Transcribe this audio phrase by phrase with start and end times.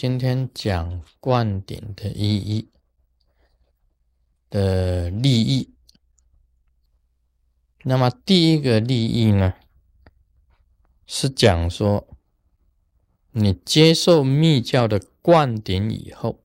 [0.00, 2.70] 今天讲灌顶的意义
[4.48, 5.74] 的利益。
[7.82, 9.52] 那么第一个利益呢，
[11.06, 12.16] 是讲说，
[13.32, 16.42] 你接受密教的灌顶以后，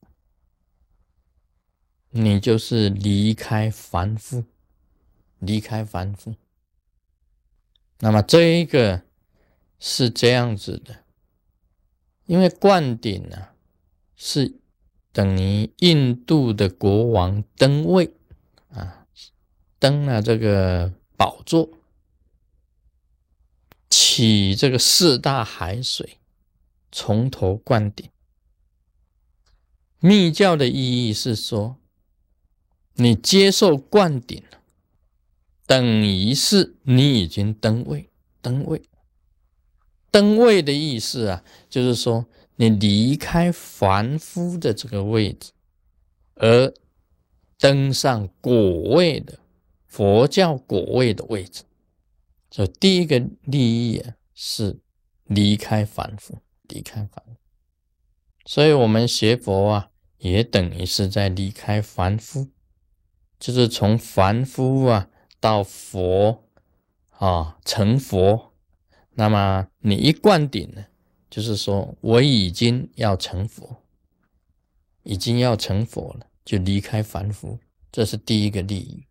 [2.10, 4.44] 你就是离开凡夫，
[5.40, 6.36] 离开凡夫。
[8.00, 9.04] 那么这一个
[9.80, 11.05] 是这样子的。
[12.26, 13.50] 因为灌顶呢，
[14.16, 14.56] 是
[15.12, 18.14] 等于印度的国王登位
[18.70, 19.06] 啊，
[19.78, 21.70] 登了这个宝座，
[23.90, 26.18] 起这个四大海水，
[26.92, 28.10] 从头灌顶。
[30.00, 31.78] 密教的意义是说，
[32.96, 34.44] 你接受灌顶
[35.66, 38.10] 等于是你已经登位，
[38.42, 38.82] 登位。
[40.16, 45.52] 登位的意思啊，就是说你离开凡夫的这个位置，
[46.36, 46.74] 而
[47.60, 49.40] 登上果位的
[49.86, 51.64] 佛教果位的位置。
[52.50, 54.80] 所以第一个利益啊，是
[55.26, 56.38] 离开凡夫，
[56.70, 57.36] 离开凡夫。
[58.46, 62.48] 所以我们学佛啊，也等于是在离开凡夫，
[63.38, 65.10] 就是从凡夫啊
[65.42, 66.46] 到佛
[67.10, 68.54] 啊成佛。
[69.18, 70.86] 那么你一灌顶呢，
[71.30, 73.82] 就是说我已经要成佛，
[75.04, 77.58] 已经要成佛了，就离开凡夫，
[77.94, 79.06] 这是第一个利益。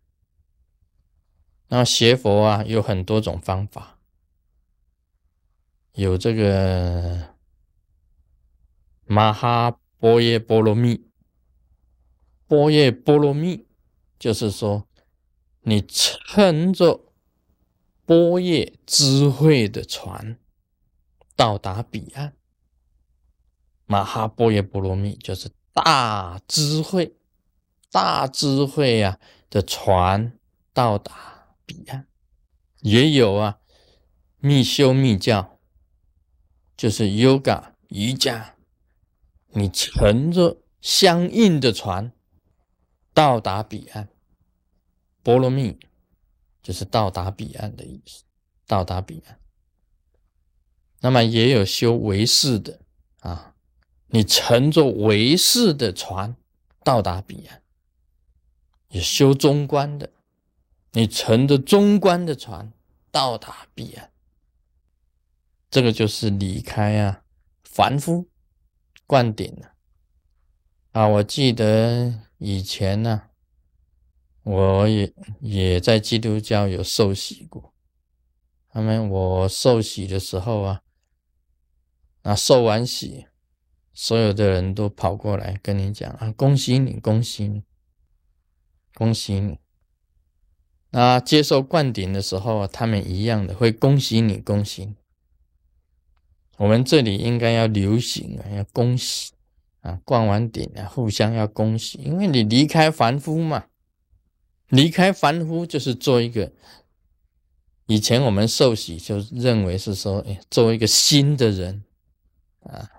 [1.69, 3.97] 那么学佛啊，有很多种方法，
[5.93, 7.35] 有这个
[9.05, 11.07] 马哈波耶波罗蜜，
[12.45, 13.65] 波耶波罗蜜，
[14.19, 14.87] 就是说
[15.61, 17.04] 你乘着。
[18.05, 20.37] 波叶智慧的船
[21.35, 22.33] 到达彼岸，
[23.87, 27.15] 马哈波耶波罗蜜就是大智慧、
[27.91, 30.37] 大智慧呀的船
[30.71, 32.07] 到达彼岸。
[32.81, 33.57] 也有啊，
[34.37, 35.57] 密修密教
[36.77, 38.53] 就是 Yoga 瑜伽，
[39.49, 42.11] 你乘着相应的船
[43.15, 44.09] 到达彼岸，
[45.23, 45.79] 波罗蜜。
[46.65, 48.23] 就是到达彼岸的意思，
[48.65, 49.39] 到达彼岸。
[51.01, 52.79] 那么也有修唯识的
[53.19, 53.53] 啊，
[54.07, 56.35] 你乘着唯识的船
[56.83, 57.59] 到达彼岸；
[58.89, 60.09] 也修中观的，
[60.93, 62.73] 你乘着中观的船
[63.11, 64.09] 到达彼岸。
[65.69, 67.21] 这个就是离开啊
[67.63, 68.27] 凡夫
[69.05, 69.73] 灌顶了
[70.93, 71.07] 啊！
[71.07, 73.29] 我记得以前呢。
[74.45, 75.11] 我也
[75.41, 77.73] 也在基督教有受洗过，
[78.69, 80.83] 他们我受洗的时候啊，
[82.21, 83.25] 那受完洗，
[83.91, 87.63] 所有的人都跑过来跟你讲啊，恭喜你，恭喜你，
[88.93, 89.57] 恭喜你。
[90.91, 94.95] 那接受灌顶的时候啊，他们一样的会恭喜你，恭喜你。
[96.57, 99.33] 我们这里应该要流行啊，要恭喜
[99.81, 103.65] 啊，灌完顶啊，互相要恭喜，因为你离开凡夫嘛。
[104.67, 106.51] 离开凡夫就是做一个，
[107.85, 111.83] 以前我们受洗就认为是说，哎，做一个新的人
[112.61, 112.89] 啊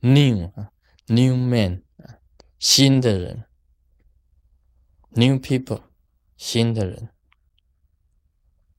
[0.00, 0.72] ，new 啊
[1.06, 2.16] ，new man 啊，
[2.58, 3.44] 新的人
[5.10, 5.82] ，new people，
[6.36, 7.10] 新的人。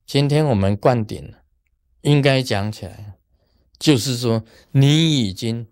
[0.04, 1.44] 今天我们灌顶了，
[2.02, 3.16] 应该讲起来，
[3.78, 5.66] 就是说你已经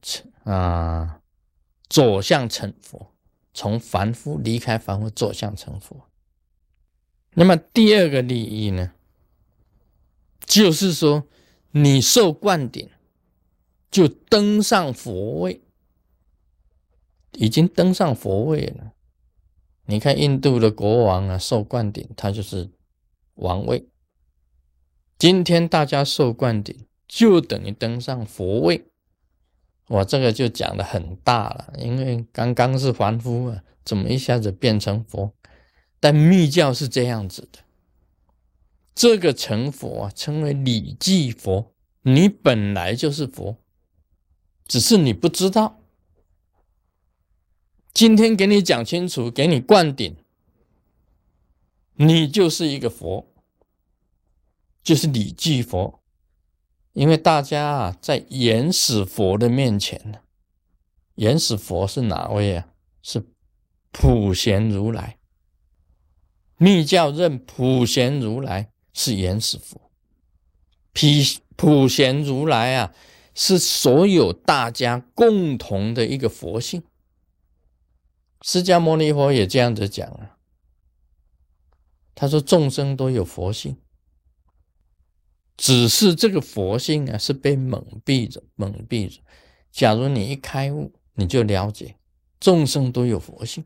[0.00, 1.20] 成啊，
[1.88, 3.14] 走向成佛。
[3.52, 6.08] 从凡夫离开凡夫，走向成佛。
[7.34, 8.92] 那么第二个利益呢，
[10.44, 11.26] 就是说
[11.72, 12.88] 你受灌顶，
[13.90, 15.60] 就登上佛位，
[17.32, 18.92] 已经登上佛位了。
[19.86, 22.70] 你看印度的国王啊，受灌顶，他就是
[23.34, 23.88] 王位。
[25.18, 28.90] 今天大家受灌顶，就等于登上佛位。
[29.88, 35.32] 我这个就讲的很大了，因为刚刚是凡夫啊，怎么一下子变成佛？
[35.98, 37.58] 但密教是这样子的，
[38.94, 43.56] 这个成佛啊，称为理记佛，你本来就是佛，
[44.66, 45.80] 只是你不知道。
[47.94, 50.14] 今天给你讲清楚，给你灌顶，
[51.94, 53.26] 你就是一个佛，
[54.82, 56.00] 就是理记佛。
[56.98, 60.18] 因为大家啊，在原始佛的面前呢，
[61.14, 62.66] 原始佛是哪位啊？
[63.02, 63.24] 是
[63.92, 65.16] 普贤如来。
[66.56, 69.92] 密教认普贤如来是原始佛，
[70.92, 71.06] 普
[71.54, 72.92] 普贤如来啊，
[73.32, 76.82] 是所有大家共同的一个佛性。
[78.42, 80.36] 释迦牟尼佛也这样子讲啊，
[82.16, 83.76] 他说众生都有佛性，
[85.58, 89.20] 只是这个佛性啊是被蒙蔽着，蒙蔽着。
[89.72, 91.96] 假如你一开悟，你就了解
[92.40, 93.64] 众生都有佛性。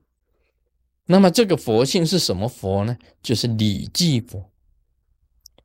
[1.06, 2.97] 那么这个佛性是什么佛呢？
[3.23, 4.50] 就是理记佛。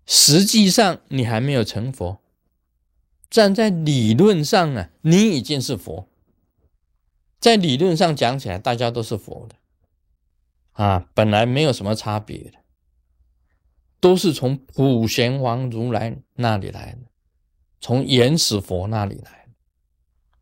[0.06, 2.20] 实际上你还没有成佛，
[3.30, 6.08] 站在理论上啊，你已经是佛。
[7.40, 9.56] 在理论上讲起来，大家都是佛的
[10.74, 12.54] 啊，本来没有什么差别的，
[14.00, 17.00] 都是从普贤王如来那里来的，
[17.82, 19.54] 从原始佛那里来的，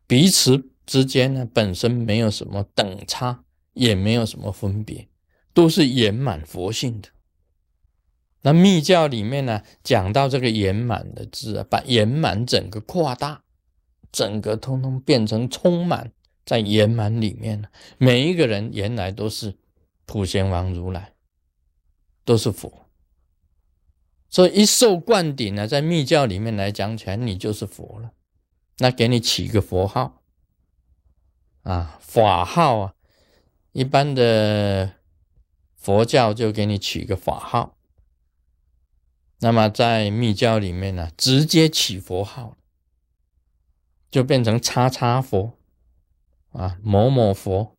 [0.06, 5.08] 彼此之间呢本身没有什么等差，也没有什么分别，
[5.52, 7.08] 都是圆满佛性的。
[8.42, 13.42] 那密教里面呢讲到这个圆满的字啊，把圆满整个扩大，
[14.12, 16.12] 整个通通变成充满。
[16.44, 17.68] 在圆满里面呢，
[17.98, 19.56] 每一个人原来都是
[20.04, 21.14] 普贤王如来，
[22.24, 22.85] 都是佛。
[24.36, 28.10] 所以一受灌顶呢，在密教里面来讲起来，你就是佛了。
[28.76, 30.20] 那给你起个佛号
[31.62, 32.94] 啊，法号啊，
[33.72, 34.92] 一般的
[35.74, 37.78] 佛教就给你起个法号。
[39.40, 42.58] 那么在密教里面呢，直接起佛号，
[44.10, 45.56] 就变成叉叉佛。
[46.52, 47.74] 啊，某某佛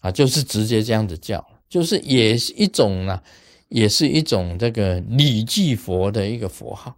[0.00, 3.24] 啊，就是直接这样子叫，就是也是一种啊，
[3.74, 6.96] 也是一种这个礼记佛的一个佛号，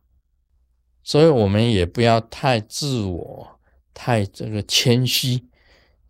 [1.03, 3.59] 所以我们也不要太自我，
[3.95, 5.47] 太这个谦虚，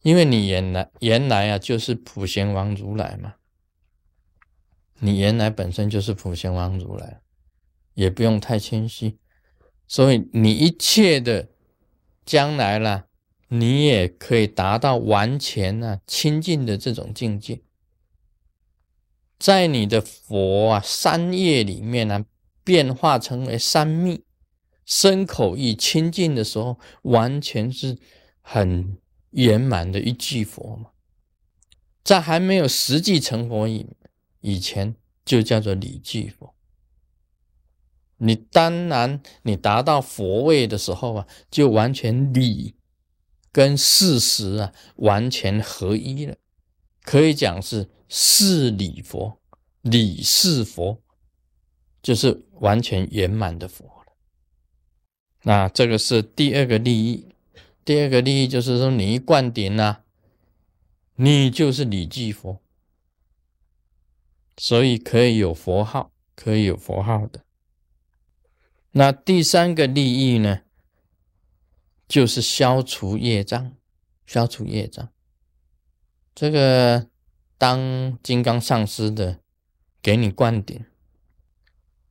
[0.02, 3.34] 因为你原来原来啊就是普贤王如来嘛，
[4.98, 7.20] 你原来本身就是普贤王如来，
[7.94, 9.16] 也不用太谦虚，
[9.86, 11.48] 所以你一切的
[12.24, 13.06] 将来啦。
[13.48, 17.60] 你也可以达到完全啊清净的这种境界，
[19.38, 22.24] 在你的佛啊三业里面呢，
[22.64, 24.24] 变化成为三密，
[24.84, 27.98] 身口意清净的时候，完全是
[28.40, 28.98] 很
[29.30, 30.90] 圆满的一句佛嘛。
[32.02, 33.86] 在还没有实际成佛以
[34.40, 36.54] 以前，就叫做理句佛。
[38.18, 42.74] 你当然，你达到佛位的时候啊，就完全理。
[43.52, 46.36] 跟事实啊完全合一了，
[47.02, 49.40] 可以讲是是理佛，
[49.82, 51.02] 理是佛，
[52.02, 54.12] 就是完全圆满的佛了。
[55.42, 57.28] 那这个是第二个利益，
[57.84, 60.04] 第二个利益就是说，你一灌顶啊，
[61.16, 62.60] 你就是礼记佛，
[64.56, 67.44] 所以可以有佛号，可以有佛号的。
[68.92, 70.62] 那第三个利益呢？
[72.08, 73.76] 就是消除业障，
[74.26, 75.08] 消除业障。
[76.36, 77.08] 这个
[77.58, 79.40] 当金刚上师的
[80.02, 80.84] 给你灌顶，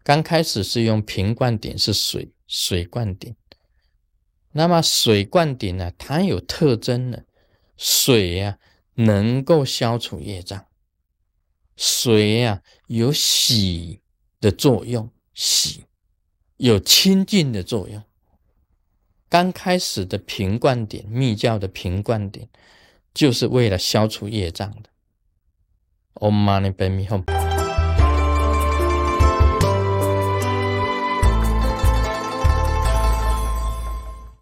[0.03, 3.35] 刚开始是用瓶灌顶，是水水灌顶。
[4.51, 7.25] 那么水灌顶呢，它有特征的，
[7.77, 8.57] 水呀
[8.95, 10.65] 能够消除业障，
[11.75, 14.01] 水呀有洗
[14.39, 15.85] 的作用，洗
[16.57, 18.01] 有清净的作用。
[19.27, 22.47] 刚开始的平灌顶，密教的平灌顶，
[23.13, 24.89] 就是为了消除业障的。
[26.21, 27.34] Om Mani Padme Hum。